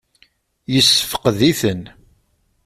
[0.73, 1.81] Yessefqed-iten?